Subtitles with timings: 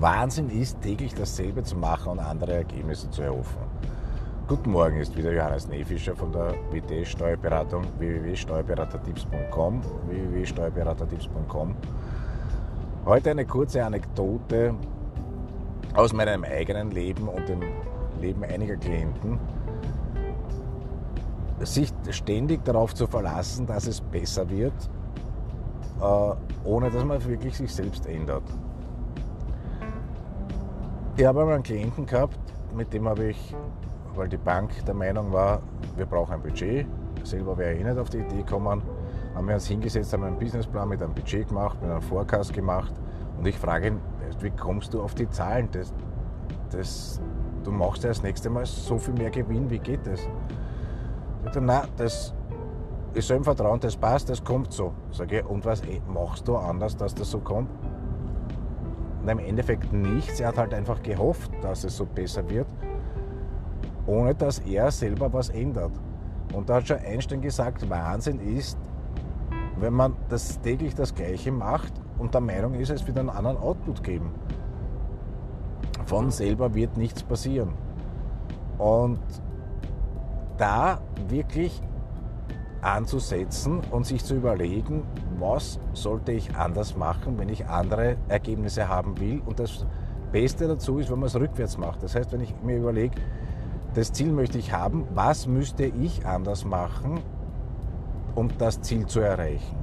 [0.00, 3.58] Wahnsinn ist, täglich dasselbe zu machen und andere Ergebnisse zu erhoffen.
[4.46, 11.74] Guten Morgen, ist wieder Johannes Nefischer von der WT Steuerberatung www.steuerberatertipps.com www.steuerberatertipps.com
[13.06, 14.74] Heute eine kurze Anekdote
[15.94, 17.62] aus meinem eigenen Leben und dem
[18.20, 19.40] Leben einiger Klienten.
[21.60, 24.72] Sich ständig darauf zu verlassen, dass es besser wird,
[26.00, 26.34] äh,
[26.64, 28.44] ohne dass man wirklich sich selbst ändert.
[31.18, 32.38] Ich habe einmal einen Klienten gehabt,
[32.76, 33.56] mit dem habe ich,
[34.14, 35.60] weil die Bank der Meinung war,
[35.96, 36.86] wir brauchen ein Budget,
[37.24, 38.82] selber wäre ich eh nicht auf die Idee gekommen,
[39.34, 42.92] haben wir uns hingesetzt, haben einen Businessplan mit einem Budget gemacht, mit einem Forecast gemacht
[43.36, 44.00] und ich frage ihn,
[44.38, 45.68] wie kommst du auf die Zahlen?
[45.72, 45.92] Das,
[46.70, 47.20] das,
[47.64, 50.20] du machst ja das nächste Mal so viel mehr Gewinn, wie geht das?
[51.42, 52.32] Sagt er, nein, das
[53.14, 54.92] ist so im Vertrauen, das passt, das kommt so.
[55.10, 57.70] Sag ich, und was eh, machst du anders, dass das so kommt?
[59.22, 60.40] Und im Endeffekt nichts.
[60.40, 62.66] Er hat halt einfach gehofft, dass es so besser wird,
[64.06, 65.92] ohne dass er selber was ändert.
[66.52, 68.78] Und da hat schon Einstein gesagt, Wahnsinn ist,
[69.78, 73.58] wenn man das täglich das Gleiche macht und der Meinung ist, es wird einen anderen
[73.58, 74.32] Output geben.
[76.06, 77.74] Von selber wird nichts passieren.
[78.78, 79.20] Und
[80.56, 81.82] da wirklich
[82.80, 85.02] anzusetzen und sich zu überlegen,
[85.38, 89.42] was sollte ich anders machen, wenn ich andere Ergebnisse haben will.
[89.44, 89.86] Und das
[90.32, 92.02] Beste dazu ist, wenn man es rückwärts macht.
[92.02, 93.16] Das heißt, wenn ich mir überlege,
[93.94, 97.20] das Ziel möchte ich haben, was müsste ich anders machen,
[98.34, 99.76] um das Ziel zu erreichen.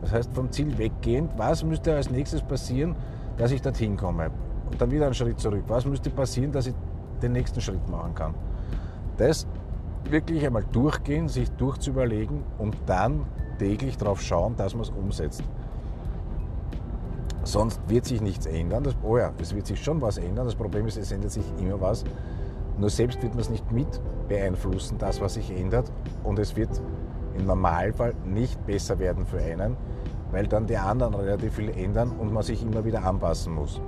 [0.00, 2.96] Das heißt, vom Ziel weggehend, was müsste als nächstes passieren,
[3.36, 4.30] dass ich dorthin komme.
[4.70, 5.64] Und dann wieder einen Schritt zurück.
[5.68, 6.74] Was müsste passieren, dass ich
[7.22, 8.34] den nächsten Schritt machen kann.
[9.16, 9.46] Das
[10.10, 13.26] wirklich einmal durchgehen, sich durchzuüberlegen und dann
[13.58, 15.42] täglich darauf schauen, dass man es umsetzt.
[17.44, 18.84] Sonst wird sich nichts ändern.
[18.84, 20.46] Das, oh ja, es wird sich schon was ändern.
[20.46, 22.04] Das Problem ist, es ändert sich immer was.
[22.78, 25.92] Nur selbst wird man es nicht mit beeinflussen, das, was sich ändert.
[26.24, 26.70] Und es wird
[27.36, 29.76] im Normalfall nicht besser werden für einen,
[30.30, 33.80] weil dann die anderen relativ viel ändern und man sich immer wieder anpassen muss.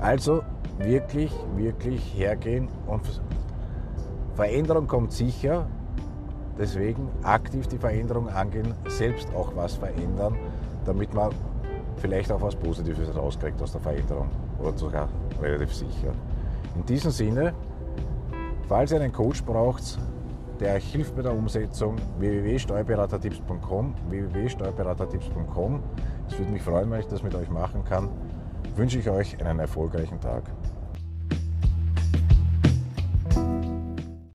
[0.00, 0.42] Also
[0.78, 3.02] wirklich, wirklich hergehen und
[4.36, 5.66] Veränderung kommt sicher,
[6.58, 10.36] deswegen aktiv die Veränderung angehen, selbst auch was verändern,
[10.84, 11.32] damit man
[11.96, 14.28] vielleicht auch was Positives rauskriegt aus der Veränderung
[14.60, 15.08] oder sogar
[15.40, 16.12] relativ sicher.
[16.74, 17.54] In diesem Sinne,
[18.68, 19.98] falls ihr einen Coach braucht,
[20.60, 25.82] der euch hilft bei der Umsetzung, www.steuerberatertipps.com, www.steuerberatertipps.com.
[26.28, 28.10] Es würde mich freuen, wenn ich das mit euch machen kann.
[28.74, 30.42] Wünsche ich euch einen erfolgreichen Tag.